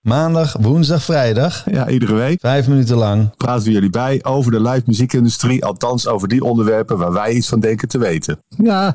Maandag, 0.00 0.56
woensdag, 0.60 1.02
vrijdag. 1.02 1.64
Ja, 1.70 1.88
iedere 1.88 2.14
week. 2.14 2.40
Vijf 2.40 2.68
minuten 2.68 2.96
lang. 2.96 3.36
Praten 3.36 3.64
we 3.64 3.70
jullie 3.70 3.90
bij 3.90 4.24
over 4.24 4.52
de 4.52 4.60
live 4.60 4.82
muziekindustrie. 4.86 5.64
Althans, 5.64 6.06
over 6.06 6.28
die 6.28 6.42
onderwerpen 6.42 6.98
waar 6.98 7.12
wij 7.12 7.32
iets 7.32 7.48
van 7.48 7.60
denken 7.60 7.88
te 7.88 7.98
weten. 7.98 8.38
Ja. 8.56 8.94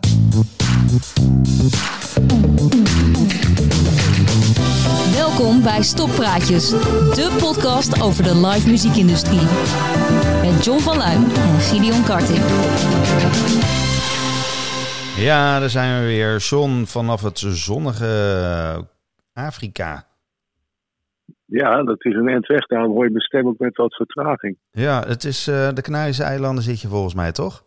Welkom 5.13 5.63
bij 5.63 5.83
Stoppraatjes, 5.83 6.69
de 6.69 7.35
podcast 7.39 8.01
over 8.01 8.23
de 8.23 8.35
live 8.47 8.69
muziekindustrie. 8.69 9.47
Met 10.41 10.65
John 10.65 10.79
van 10.79 10.97
Luijn 10.97 11.23
en 11.35 11.59
Gideon 11.59 12.03
Karting. 12.03 12.43
Ja, 15.17 15.59
daar 15.59 15.69
zijn 15.69 15.99
we 15.99 16.05
weer. 16.05 16.37
John 16.37 16.83
vanaf 16.85 17.21
het 17.21 17.43
zonnige 17.47 18.87
Afrika. 19.33 20.05
Ja, 21.45 21.83
dat 21.83 22.05
is 22.05 22.13
een 22.15 22.27
eind 22.27 22.47
weg. 22.47 22.65
Daarom 22.65 22.91
hoor 22.91 23.03
je 23.03 23.09
mijn 23.11 23.23
stem 23.23 23.47
ook 23.47 23.57
met 23.59 23.75
wat 23.77 23.95
vertraging. 23.95 24.57
Ja, 24.71 25.03
het 25.07 25.23
is 25.23 25.47
eh, 25.47 25.69
de 25.73 25.81
Canarische 25.81 26.23
eilanden 26.23 26.63
zit 26.63 26.81
je 26.81 26.87
volgens 26.87 27.13
mij, 27.13 27.31
toch? 27.31 27.63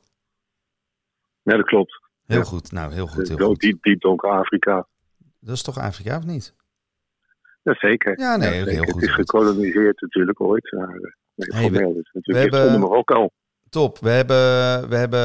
Ja, 1.43 1.57
dat 1.57 1.67
klopt. 1.67 2.01
Heel 2.25 2.39
Ja. 2.39 2.45
goed, 2.45 2.73
nou 2.73 2.93
heel 2.93 3.07
goed. 3.07 3.29
Heel 3.29 3.37
Diep, 3.37 3.47
goed. 3.47 3.61
diep, 3.61 3.83
diep 3.83 4.01
donker 4.01 4.31
Afrika. 4.31 4.87
Dat 5.41 5.55
is 5.55 5.63
toch 5.63 5.79
Afrika 5.79 6.17
of 6.17 6.25
niet? 6.25 6.55
Jazeker. 7.63 8.19
Ja, 8.21 8.37
nee, 8.37 8.49
heel 8.51 8.65
zeker. 8.65 8.85
goed, 8.85 8.95
Het 9.01 9.03
is 9.11 9.15
gekoloniseerd 9.15 10.01
natuurlijk 10.01 10.41
ooit. 10.41 10.73
Maar, 10.73 10.89
eh, 10.89 11.13
nee, 11.35 11.49
Hey, 11.49 11.63
formeel 11.63 11.91
is 12.01 12.11
natuurlijk 12.13 12.51
we 12.51 12.57
hebben- 12.57 12.75
onder 12.75 12.89
Marokko. 12.89 13.29
Top, 13.71 13.99
we 13.99 14.09
hebben, 14.11 14.37
we 14.89 14.97
hebben 14.97 15.21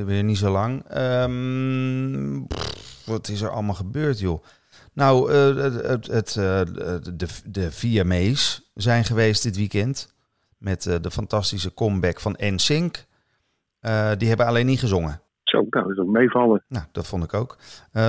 eh, 0.00 0.04
weer 0.04 0.24
niet 0.24 0.38
zo 0.38 0.50
lang. 0.50 0.84
Ehm, 0.88 2.42
pff, 2.46 3.06
wat 3.06 3.28
is 3.28 3.40
er 3.40 3.50
allemaal 3.50 3.74
gebeurd, 3.74 4.18
joh? 4.20 4.44
Nou, 5.00 5.30
eh, 5.30 5.56
het, 5.56 5.86
het, 5.86 6.06
het, 6.06 6.36
eh, 6.36 6.60
de, 7.16 7.26
de 7.44 7.72
VMA's 7.72 8.70
zijn 8.74 9.04
geweest 9.04 9.42
dit 9.42 9.56
weekend. 9.56 10.14
Met 10.58 10.86
eh, 10.86 10.94
de 11.00 11.10
fantastische 11.10 11.74
comeback 11.74 12.20
van 12.20 12.36
NSYNC. 12.38 13.08
Die 14.18 14.28
hebben 14.28 14.46
alleen 14.46 14.66
niet 14.66 14.80
gezongen. 14.80 15.20
Zo, 15.42 15.66
nou, 15.70 15.86
dat 15.86 15.92
is 15.92 15.98
ook 15.98 16.08
meevallen. 16.08 16.64
Nou, 16.68 16.84
dat 16.92 17.06
vond 17.06 17.24
ik 17.24 17.34
ook. 17.34 17.56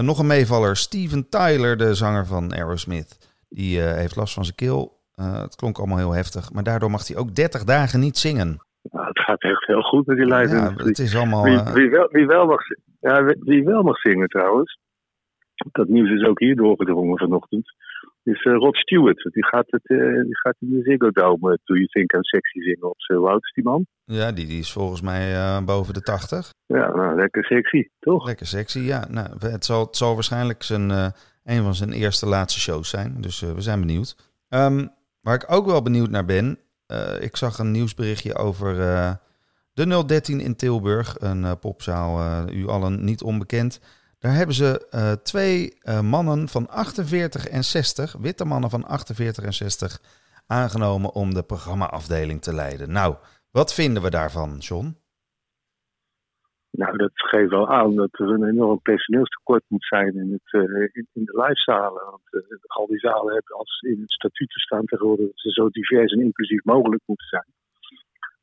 Nog 0.01 0.19
een 0.19 0.27
meevaller, 0.27 0.77
Steven 0.77 1.29
Tyler, 1.29 1.77
de 1.77 1.93
zanger 1.95 2.25
van 2.25 2.53
Aerosmith. 2.53 3.17
Die 3.49 3.81
heeft 3.81 4.15
last 4.15 4.33
van 4.33 4.43
zijn 4.45 4.55
keel. 4.55 4.99
Het 5.15 5.55
klonk 5.55 5.77
allemaal 5.77 5.97
heel 5.97 6.11
heftig. 6.11 6.53
Maar 6.53 6.63
daardoor 6.63 6.91
mag 6.91 7.07
hij 7.07 7.17
ook 7.17 7.35
30 7.35 7.63
dagen 7.63 7.99
niet 7.99 8.17
zingen. 8.17 8.61
Nou, 8.91 9.07
het 9.07 9.19
gaat 9.19 9.41
echt 9.41 9.65
heel 9.65 9.81
goed 9.81 10.05
met 10.05 10.17
die 10.17 10.35
live 10.35 10.55
Ja, 10.55 10.73
het 10.75 10.99
is 10.99 11.15
allemaal... 11.15 11.43
Wie, 11.43 11.73
wie, 11.73 11.89
wel, 11.89 12.07
wie, 12.11 12.25
wel 12.25 12.45
mag, 12.45 12.61
zi- 12.61 12.79
ja, 12.99 13.23
wie 13.39 13.63
wel 13.63 13.83
mag 13.83 13.97
zingen 13.97 14.27
trouwens, 14.27 14.79
dat 15.71 15.87
nieuws 15.87 16.09
is 16.09 16.27
ook 16.27 16.39
hier 16.39 16.55
doorgedrongen 16.55 17.17
vanochtend, 17.17 17.73
is 18.23 18.43
eh, 18.43 18.53
Rod 18.53 18.77
Stewart. 18.77 19.29
Die 19.31 19.45
gaat, 19.45 19.65
het, 19.67 19.87
eh, 19.87 19.97
die 19.97 20.37
gaat 20.37 20.55
in 20.59 20.69
de 20.69 20.81
Ziggo 20.83 21.11
Dome, 21.11 21.51
eh, 21.51 21.57
Do 21.63 21.73
You 21.73 21.85
Think 21.85 22.13
I'm 22.13 22.23
Sexy 22.23 22.59
zingen 22.59 22.89
op 22.89 23.01
zijn 23.01 23.19
is 23.19 23.53
die 23.53 23.63
man? 23.63 23.85
Ja, 24.05 24.31
die, 24.31 24.47
die 24.47 24.59
is 24.59 24.71
volgens 24.71 25.01
mij 25.01 25.61
boven 25.63 25.93
de 25.93 26.01
80. 26.01 26.49
Ja, 26.65 26.95
nou, 26.95 27.15
lekker 27.15 27.43
sexy, 27.45 27.87
toch? 27.99 28.25
Lekker 28.25 28.45
sexy, 28.45 28.79
ja. 28.79 29.07
Nou, 29.09 29.27
het, 29.39 29.65
zal, 29.65 29.85
het 29.85 29.95
zal 29.95 30.13
waarschijnlijk 30.13 30.63
zijn, 30.63 30.89
een 31.43 31.63
van 31.63 31.75
zijn 31.75 31.91
eerste 31.91 32.25
laatste 32.25 32.59
shows 32.59 32.89
zijn. 32.89 33.15
Dus 33.21 33.39
we 33.39 33.61
zijn 33.61 33.79
benieuwd. 33.79 34.15
Ehm, 34.49 34.87
waar 35.21 35.35
ik 35.35 35.51
ook 35.51 35.65
wel 35.65 35.81
benieuwd 35.81 36.09
naar 36.09 36.25
ben. 36.25 36.57
ik 37.19 37.35
zag 37.35 37.57
een 37.57 37.71
nieuwsberichtje 37.71 38.35
over 38.35 38.75
de 39.73 40.03
013 40.05 40.39
in 40.39 40.55
Tilburg. 40.55 41.15
Een 41.19 41.59
popzaal, 41.59 42.47
u 42.49 42.67
allen 42.67 43.03
niet 43.03 43.23
onbekend. 43.23 43.79
Daar 44.21 44.35
hebben 44.35 44.55
ze 44.55 44.87
eh, 44.89 45.11
twee 45.11 45.73
eh, 45.81 46.01
mannen 46.01 46.47
van 46.47 46.67
48 46.67 47.47
en 47.47 47.63
60, 47.63 48.13
witte 48.13 48.45
mannen 48.45 48.69
van 48.69 48.83
48 48.83 49.43
en 49.43 49.53
60, 49.53 49.99
aangenomen 50.47 51.13
om 51.13 51.33
de 51.33 51.43
programmaafdeling 51.43 52.41
te 52.41 52.53
leiden. 52.53 52.91
Nou, 52.91 53.15
wat 53.51 53.73
vinden 53.73 54.03
we 54.03 54.09
daarvan, 54.09 54.57
John? 54.57 54.87
Nou, 56.71 56.97
dat 56.97 57.11
geeft 57.13 57.49
wel 57.49 57.69
aan 57.69 57.95
dat 57.95 58.09
er 58.11 58.29
een 58.29 58.47
enorm 58.47 58.81
personeelstekort 58.81 59.63
moet 59.67 59.85
zijn 59.85 60.15
in, 60.15 60.31
het, 60.31 60.53
eh, 60.61 60.87
in, 60.91 61.07
de 61.13 61.41
livezalen. 61.41 62.05
Want 62.05 62.23
al 62.67 62.87
die 62.87 62.99
zalen 62.99 63.33
hebben 63.33 63.55
als 63.57 63.81
in 63.81 64.01
het 64.01 64.11
statuut 64.11 64.49
te 64.49 64.59
staan 64.59 64.85
tegenwoordig 64.85 65.25
dat 65.25 65.39
ze 65.39 65.51
zo 65.51 65.69
divers 65.69 66.11
en 66.11 66.21
inclusief 66.21 66.63
mogelijk 66.63 67.03
moeten 67.05 67.27
zijn. 67.27 67.49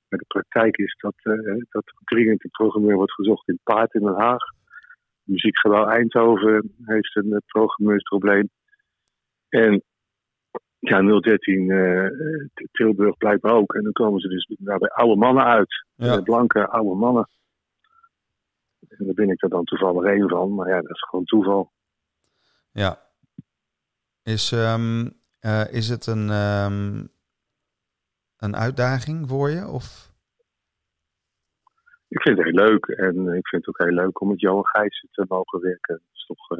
Maar 0.08 0.18
de 0.18 0.24
praktijk 0.28 0.76
is 0.76 0.96
dat, 1.00 1.14
eh, 1.22 1.64
dat 1.70 1.84
dringend 2.04 2.44
een 2.44 2.50
programmeur 2.50 2.96
wordt 2.96 3.12
gezocht 3.12 3.48
in 3.48 3.60
Paard 3.62 3.94
in 3.94 4.00
Den 4.00 4.14
Haag. 4.14 4.56
Muziekgebouw 5.28 5.86
Eindhoven 5.86 6.74
heeft 6.84 7.16
een 7.16 7.32
eh, 7.32 7.38
programmeursprobleem. 7.46 8.50
En 9.48 9.82
ja, 10.78 11.20
013 11.20 11.70
eh, 11.70 12.04
eh, 12.04 12.10
Tilburg 12.72 13.16
blijkbaar 13.16 13.52
ook. 13.52 13.74
En 13.74 13.82
dan 13.82 13.92
komen 13.92 14.20
ze 14.20 14.28
dus 14.28 14.50
daarbij 14.58 14.88
oude 14.88 15.16
mannen 15.16 15.44
uit. 15.44 15.84
Ja. 15.94 16.20
Blanke 16.20 16.68
oude 16.68 16.94
mannen. 16.94 17.28
En 18.88 19.04
daar 19.04 19.14
ben 19.14 19.30
ik 19.30 19.42
er 19.42 19.48
dan 19.48 19.64
toevallig 19.64 20.04
één 20.04 20.28
van. 20.28 20.54
Maar 20.54 20.68
ja, 20.68 20.80
dat 20.80 20.90
is 20.90 21.02
gewoon 21.02 21.24
toeval. 21.24 21.72
Ja. 22.72 22.98
Is, 24.22 24.52
ehm, 24.52 25.08
eh, 25.40 25.72
is 25.72 25.88
het 25.88 26.06
een, 26.06 26.30
ehm, 26.30 27.04
een 28.36 28.56
uitdaging 28.56 29.28
voor 29.28 29.50
je? 29.50 29.66
Of? 29.66 30.07
Ik 32.08 32.22
vind 32.22 32.36
het 32.38 32.46
heel 32.46 32.64
leuk. 32.66 32.86
En 32.86 33.14
ik 33.14 33.48
vind 33.48 33.66
het 33.66 33.68
ook 33.68 33.86
heel 33.88 33.96
leuk 33.96 34.20
om 34.20 34.28
met 34.28 34.40
Johan 34.40 34.66
Gijssen 34.66 35.08
te 35.12 35.24
mogen 35.28 35.60
werken. 35.60 35.94
Dat 35.94 36.12
is 36.12 36.26
toch, 36.26 36.50
eh, 36.50 36.58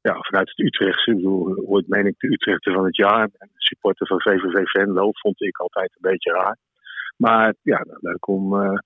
ja, 0.00 0.12
vanuit 0.20 0.48
het 0.48 0.66
Utrechtse. 0.66 1.10
Ik 1.10 1.16
bedoel, 1.16 1.56
ooit 1.56 1.88
meen 1.88 2.06
ik 2.06 2.18
de 2.18 2.32
Utrechter 2.32 2.72
van 2.72 2.84
het 2.84 2.96
jaar. 2.96 3.22
En 3.38 3.48
de 3.52 3.62
supporter 3.62 4.06
van 4.06 4.20
VVV 4.20 4.66
Venlo 4.68 5.10
vond 5.12 5.42
ik 5.42 5.58
altijd 5.58 5.90
een 5.94 6.10
beetje 6.10 6.32
raar. 6.32 6.56
Maar 7.16 7.54
ja, 7.62 7.84
nou, 7.84 7.98
leuk 8.00 8.28
om, 8.28 8.60
eh, 8.62 8.78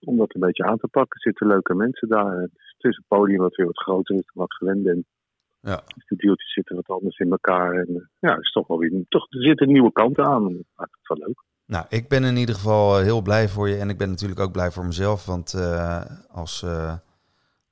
om 0.00 0.16
dat 0.16 0.34
een 0.34 0.40
beetje 0.40 0.64
aan 0.64 0.78
te 0.78 0.88
pakken. 0.88 1.14
Er 1.16 1.20
zitten 1.22 1.46
leuke 1.46 1.74
mensen 1.74 2.08
daar. 2.08 2.36
Het 2.40 2.50
is- 2.78 2.96
een 2.96 3.04
podium 3.08 3.38
wat 3.38 3.56
weer 3.56 3.66
wat 3.66 3.82
groter 3.82 4.14
is 4.14 4.30
dan 4.32 4.42
wat 4.42 4.54
gewend 4.54 4.82
ben. 4.82 5.06
Ja. 5.60 5.76
Dus 5.94 6.06
de 6.06 6.16
deeltjes 6.16 6.52
zitten 6.52 6.76
wat 6.76 6.88
anders 6.88 7.18
in 7.18 7.30
elkaar. 7.30 7.72
En 7.72 7.88
eh, 7.88 8.06
ja, 8.18 8.30
het 8.34 8.44
is 8.44 8.50
toch 8.50 8.66
wel 8.66 8.78
weer, 8.78 9.04
toch, 9.08 9.32
er 9.32 9.42
zitten 9.42 9.68
nieuwe 9.72 9.92
kanten 9.92 10.24
aan. 10.24 10.42
Dat 10.42 10.64
maakt 10.74 10.96
het 11.00 11.18
wel 11.18 11.26
leuk. 11.26 11.42
Nou, 11.74 11.84
ik 11.88 12.08
ben 12.08 12.24
in 12.24 12.36
ieder 12.36 12.54
geval 12.54 12.98
eh, 12.98 13.04
heel 13.04 13.22
blij 13.22 13.48
voor 13.48 13.68
je. 13.68 13.76
En 13.76 13.88
ik 13.88 13.98
ben 13.98 14.08
natuurlijk 14.08 14.40
ook 14.40 14.52
blij 14.52 14.70
voor 14.70 14.84
mezelf. 14.84 15.26
Want 15.26 15.54
eh, 15.54 16.02
als 16.30 16.62
eh, 16.62 16.94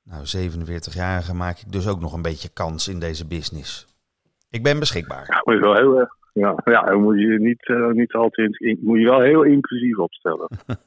nou, 0.05 0.23
47-jarige 0.37 1.34
maak 1.34 1.59
ik 1.59 1.73
dus 1.73 1.89
ook 1.89 2.01
nog 2.01 2.12
een 2.12 2.29
beetje 2.31 2.53
kans 2.53 2.89
in 2.89 3.01
deze 3.01 3.27
business. 3.27 3.87
Ik 4.51 4.62
ben 4.62 4.79
beschikbaar. 4.79 5.27
Ja, 5.29 5.43
maar 5.45 5.61
wel 5.61 5.75
heel. 5.75 6.15
Ja, 6.33 6.55
ja, 6.65 6.83
dan 6.83 7.03
moet 7.03 7.19
je 7.19 7.39
niet, 7.39 7.95
niet 7.97 8.12
altijd 8.12 8.61
in, 8.61 8.79
moet 8.81 8.99
je 8.99 9.05
wel 9.05 9.21
heel 9.21 9.43
inclusief 9.43 9.99
opstellen. 9.99 10.49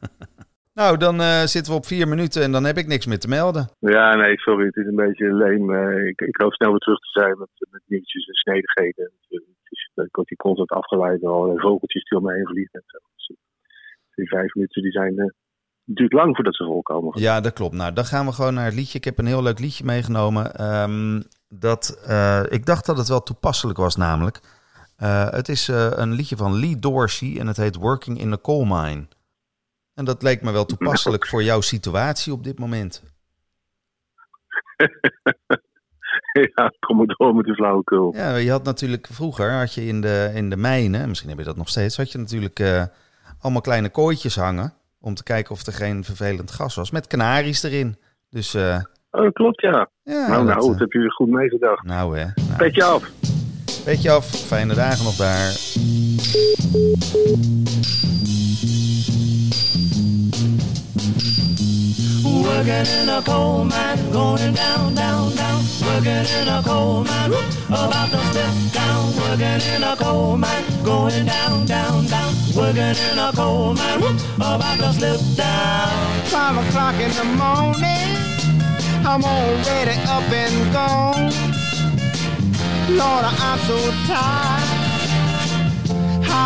Nou, 0.73 0.97
dan 0.97 1.47
zitten 1.47 1.71
we 1.71 1.77
op 1.77 1.85
vier 1.85 2.07
minuten 2.07 2.43
en 2.43 2.51
dan 2.51 2.63
heb 2.63 2.77
ik 2.77 2.87
niks 2.87 3.05
meer 3.05 3.19
te 3.19 3.27
melden. 3.27 3.69
ja, 3.79 4.15
nee, 4.15 4.37
sorry, 4.37 4.65
het 4.65 4.75
is 4.75 4.85
een 4.85 4.95
beetje 4.95 5.33
leem. 5.33 5.73
ik, 6.05 6.21
ik 6.21 6.41
hoop 6.41 6.53
snel 6.53 6.69
weer 6.69 6.79
terug 6.79 6.99
te 6.99 7.19
zijn 7.19 7.37
met, 7.37 7.49
met 7.71 7.81
nieuwtjes 7.85 8.27
en 8.27 8.33
snedigheden. 8.33 9.11
Ik 10.05 10.15
word 10.15 10.27
die 10.27 10.37
constant 10.37 10.69
afgeleid 10.69 11.21
door 11.21 11.59
vogeltjes 11.59 12.03
die 12.03 12.17
om 12.17 12.23
me 12.23 12.33
heen 12.33 12.47
vliegen 12.47 12.79
en 12.79 12.83
zo. 12.85 12.97
Dus, 13.15 13.27
eh, 13.27 13.35
die 14.15 14.27
vijf 14.27 14.53
minuten 14.53 14.81
die 14.81 14.91
zijn, 14.91 15.19
eh, 15.19 15.25
het 15.89 15.97
duurt 15.97 16.13
lang 16.13 16.35
voordat 16.35 16.55
ze 16.55 16.63
volkomen. 16.63 17.19
Ja, 17.21 17.41
dat 17.41 17.53
klopt. 17.53 17.75
Nou, 17.75 17.93
dan 17.93 18.05
gaan 18.05 18.25
we 18.25 18.31
gewoon 18.31 18.53
naar 18.53 18.65
het 18.65 18.73
liedje. 18.73 18.97
Ik 18.97 19.03
heb 19.03 19.17
een 19.17 19.25
heel 19.25 19.43
leuk 19.43 19.59
liedje 19.59 19.83
meegenomen. 19.83 20.55
Ehm, 20.55 21.21
dat, 21.47 22.01
eh, 22.05 22.43
ik 22.49 22.65
dacht 22.65 22.85
dat 22.85 22.97
het 22.97 23.07
wel 23.07 23.23
toepasselijk 23.23 23.77
was, 23.77 23.95
namelijk. 23.95 24.39
Eh, 24.97 25.29
het 25.29 25.49
is 25.49 25.69
eh, 25.69 25.91
een 25.91 26.11
liedje 26.11 26.37
van 26.37 26.59
Lee 26.59 26.79
Dorsey 26.79 27.39
en 27.39 27.47
het 27.47 27.57
heet 27.57 27.75
Working 27.75 28.19
in 28.19 28.33
a 28.33 28.37
Coal 28.37 28.65
Mine. 28.65 29.07
En 29.93 30.05
dat 30.05 30.21
leek 30.21 30.41
me 30.41 30.51
wel 30.51 30.65
toepasselijk 30.65 31.27
voor 31.29 31.43
jouw 31.43 31.61
situatie 31.61 32.33
op 32.33 32.43
dit 32.43 32.59
moment. 32.59 33.03
ja, 36.55 36.71
kom 36.79 36.97
maar 36.97 37.05
door 37.05 37.35
met 37.35 37.45
die 37.45 37.53
flauwekul. 37.53 38.13
Ja, 38.15 38.35
je 38.35 38.51
had 38.51 38.63
natuurlijk 38.63 39.07
vroeger, 39.11 39.51
had 39.51 39.73
je 39.73 39.85
in 39.85 40.01
de, 40.01 40.31
in 40.33 40.49
de 40.49 40.57
mijnen, 40.57 41.07
misschien 41.07 41.29
heb 41.29 41.37
je 41.37 41.43
dat 41.43 41.57
nog 41.57 41.69
steeds, 41.69 41.97
had 41.97 42.11
je 42.11 42.17
natuurlijk 42.17 42.59
eh, 42.59 42.83
allemaal 43.39 43.61
kleine 43.61 43.89
kooitjes 43.89 44.35
hangen. 44.35 44.73
Om 45.01 45.13
te 45.13 45.23
kijken 45.23 45.51
of 45.51 45.65
er 45.65 45.73
geen 45.73 46.03
vervelend 46.03 46.51
gas 46.51 46.75
was. 46.75 46.91
Met 46.91 47.07
kanaries 47.07 47.63
erin. 47.63 47.97
Dus 48.29 48.53
eh, 48.53 48.79
Oh, 49.11 49.23
dat 49.23 49.33
klopt, 49.33 49.61
ja. 49.61 49.89
ja. 50.03 50.27
nou, 50.27 50.45
dat, 50.45 50.55
nou, 50.55 50.61
eh, 50.61 50.67
dat 50.71 50.79
heb 50.79 50.91
je 50.91 51.11
goed 51.11 51.29
meegedacht. 51.29 51.83
nou 51.83 52.17
hè. 52.17 52.23
Nou, 52.23 52.57
Petje 52.57 52.83
af. 52.83 53.11
Weet 53.85 54.07
af, 54.07 54.25
fijne 54.25 54.73
dagen 54.73 55.03
nog 55.03 55.15
daar. 55.15 55.51
Working 62.69 63.01
in 63.01 63.09
a 63.09 63.19
coal 63.23 63.63
mine, 63.65 64.11
going 64.11 64.53
down, 64.53 64.93
down, 64.93 65.35
down. 65.35 65.63
Working 65.81 66.25
in 66.37 66.47
a 66.47 66.61
coal 66.63 67.03
mine, 67.03 67.33
about 67.67 68.11
to 68.11 68.19
step 68.29 68.53
down. 68.71 69.15
Working 69.15 69.61
in 69.73 69.83
a 69.83 69.95
coal 69.95 70.37
mine, 70.37 70.63
going 70.83 71.25
down, 71.25 71.65
down, 71.65 72.05
down. 72.05 72.31
Working 72.55 72.95
in 73.09 73.17
a 73.17 73.31
coal 73.33 73.73
mine, 73.73 74.03
about 74.35 74.77
to 74.77 74.93
slip 74.93 75.19
down. 75.35 76.25
Five 76.25 76.57
o'clock 76.67 76.93
in 77.01 77.09
the 77.09 77.25
morning, 77.41 78.09
I'm 79.03 79.23
already 79.23 79.97
up 80.05 80.29
and 80.31 80.71
gone. 80.71 81.33
Lord, 82.95 83.25
I'm 83.25 83.59
so 83.65 83.77
tired. 84.05 84.78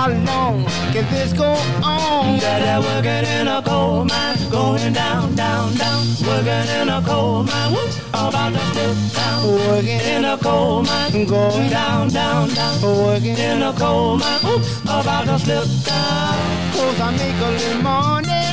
How 0.04 0.10
long 0.10 0.66
can 0.92 1.06
this 1.14 1.32
go 1.32 1.54
on? 1.82 2.38
Dada 2.38 2.86
working 2.86 3.24
in 3.40 3.48
a 3.48 3.62
coal 3.62 4.04
mine, 4.04 4.50
going 4.52 4.92
down, 4.92 5.34
down, 5.34 5.74
down. 5.76 6.06
Working 6.28 6.68
in 6.76 6.90
a 6.90 7.02
coal 7.02 7.44
mine, 7.44 7.72
whoop, 7.72 7.90
about 8.10 8.52
to 8.52 8.60
slip 8.74 8.98
down. 9.16 9.48
Working 9.48 10.02
In 10.02 10.26
a 10.26 10.38
coal 10.38 10.84
mine, 10.84 11.26
going 11.26 11.70
down, 11.70 12.10
down, 12.10 12.50
down. 12.50 12.82
Working 12.82 13.38
In 13.38 13.64
a 13.64 13.72
coal 13.72 14.18
mine, 14.18 14.46
oops, 14.46 14.82
about 14.82 15.24
to 15.24 15.40
slip 15.40 15.70
down. 15.86 16.36
Cause 16.76 17.00
I 17.00 17.12
make 17.12 17.40
a 17.40 17.52
little 17.56 17.82
money 17.82 18.44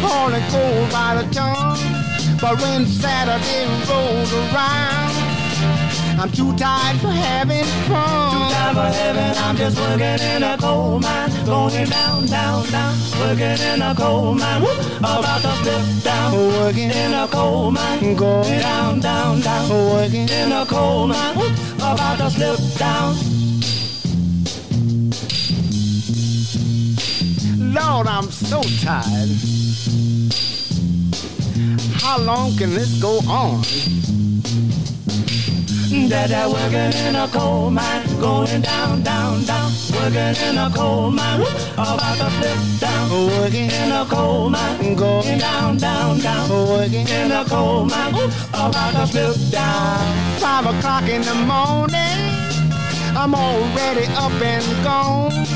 Hauling 0.00 0.46
coal 0.52 0.86
by 0.92 1.20
the 1.20 1.34
ton 1.34 1.76
But 2.40 2.60
when 2.62 2.86
Saturday 2.86 3.66
rolls 3.90 4.32
around 4.32 5.07
I'm 6.20 6.32
too 6.32 6.52
tired 6.56 6.98
for 6.98 7.12
having 7.12 7.64
fun 7.86 8.50
Time 8.50 8.74
for 8.74 8.90
heaven, 8.98 9.36
I'm 9.36 9.56
just 9.56 9.78
working 9.78 10.18
in 10.18 10.42
a 10.42 10.58
coal 10.58 10.98
mine, 10.98 11.30
going 11.46 11.88
down, 11.88 12.26
down, 12.26 12.66
down. 12.66 12.96
Working 13.20 13.58
in 13.64 13.82
a 13.82 13.94
coal 13.94 14.34
mine, 14.34 14.62
whoop, 14.62 14.96
about 14.98 15.42
to 15.42 15.52
slip 15.62 16.02
down. 16.02 16.32
Working 16.34 16.90
In 16.90 17.14
a 17.14 17.28
coal 17.28 17.70
mine, 17.70 18.16
Going 18.16 18.60
down, 18.60 18.98
down, 18.98 19.40
down. 19.40 19.70
Working 19.70 20.28
In 20.28 20.50
a 20.50 20.66
coal 20.66 21.06
mine, 21.06 21.36
whoop, 21.36 21.52
about 21.76 22.18
to 22.18 22.30
slip 22.30 22.78
down. 22.78 23.14
Lord, 27.74 28.08
I'm 28.08 28.28
so 28.30 28.60
tired 28.82 29.28
How 32.02 32.18
long 32.18 32.56
can 32.56 32.74
this 32.74 33.00
go 33.00 33.20
on? 33.28 33.62
Dada 35.88 36.46
working 36.50 36.92
in 37.06 37.16
a 37.16 37.26
coal 37.28 37.70
mine, 37.70 38.06
going 38.20 38.60
down, 38.60 39.02
down, 39.02 39.42
down. 39.44 39.72
Working 39.94 40.36
in 40.46 40.58
a 40.58 40.70
coal 40.70 41.10
mine, 41.10 41.40
about 41.72 42.18
to 42.18 42.30
slip 42.30 42.80
down. 42.80 43.10
Working 43.10 43.70
In 43.70 43.90
a 43.90 44.04
coal 44.04 44.50
mine, 44.50 44.94
Going 44.94 45.38
down, 45.38 45.78
down, 45.78 46.18
down. 46.20 46.50
Working 46.50 47.08
In 47.08 47.32
a 47.32 47.42
coal 47.46 47.86
mine, 47.86 48.14
about 48.52 48.92
to 48.92 49.06
slip 49.06 49.50
down. 49.50 50.38
Five 50.38 50.66
o'clock 50.66 51.08
in 51.08 51.22
the 51.22 51.34
morning, 51.34 52.20
I'm 53.16 53.34
already 53.34 54.04
up 54.12 54.32
and 54.42 54.84
gone. 54.84 55.46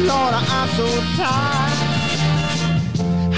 Lord, 0.00 0.34
I'm 0.34 0.68
so 0.70 0.88
tired. 1.16 1.81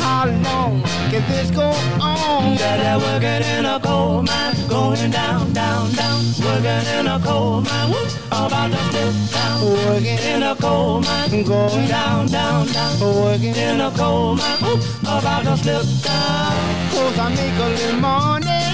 How 0.05 0.27
long 0.27 0.83
can 1.11 1.23
this 1.31 1.51
go 1.51 1.71
on? 1.99 2.57
Dada 2.59 3.01
working 3.05 3.43
in 3.57 3.65
a 3.65 3.81
coal 3.81 4.23
mine, 4.23 4.55
going 4.69 5.11
down, 5.11 5.53
down, 5.55 5.91
down. 5.93 6.21
Working 6.45 6.87
in 6.99 7.07
a 7.07 7.19
coal 7.19 7.63
mine, 7.63 7.91
whoop, 7.91 8.09
about 8.29 8.71
to 8.71 8.79
slip 8.91 9.15
down. 9.33 9.65
Working 9.65 10.19
In 10.19 10.43
a 10.43 10.55
coal 10.57 11.01
mine, 11.01 11.43
Going 11.45 11.89
down, 11.89 12.27
down, 12.27 12.67
down. 12.67 13.01
Working 13.01 13.57
In 13.57 13.81
a 13.81 13.91
coal 13.93 14.37
mine, 14.37 14.59
whoop, 14.61 14.81
about 15.03 15.45
to 15.45 15.57
slip 15.57 15.87
down. 16.05 16.75
Cause 16.93 17.19
I 17.19 17.29
make 17.31 17.59
a 17.59 17.69
little 17.79 18.01
money 18.01 18.65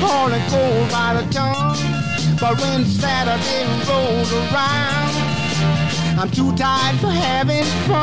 Hauling 0.00 0.46
coal 0.52 0.86
by 0.92 1.14
the 1.16 1.24
ton 1.32 1.76
But 2.40 2.60
when 2.60 2.84
Saturday 2.84 3.64
rolls 3.88 4.32
around 4.32 5.10
I'm 6.20 6.30
too 6.30 6.54
tired 6.54 7.00
for 7.00 7.10
having 7.10 7.64
fun 7.88 7.99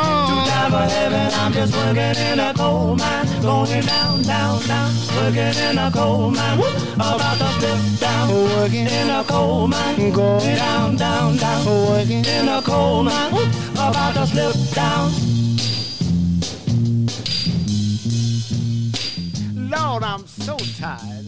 I'm 1.34 1.54
just 1.54 1.76
working 1.76 2.16
in 2.32 2.40
a 2.40 2.54
coal 2.54 2.96
mine, 2.96 3.42
going 3.42 3.86
down, 3.86 4.22
down, 4.24 4.62
down. 4.68 4.92
Working 5.16 5.64
in 5.64 5.78
a 5.78 5.92
coal 5.92 6.32
mine, 6.32 6.58
whoop, 6.58 6.94
about 6.96 7.38
to 7.38 7.48
flip 7.60 8.00
down. 8.00 8.30
Working 8.30 8.88
in 8.88 9.10
a 9.10 9.24
coal 9.24 9.68
mine, 9.68 10.12
going 10.12 10.56
down, 10.56 10.96
down, 10.96 11.38
down. 11.38 11.66
Working 11.66 12.26
in 12.26 12.48
a 12.48 12.62
coal 12.62 13.04
mine, 13.04 13.32
whoop, 13.34 13.50
about 13.74 14.14
to 14.14 14.28
slip 14.28 14.56
down. 14.76 15.12
Lord, 19.70 20.04
I'm 20.04 20.26
so 20.28 20.58
tired. 20.80 21.26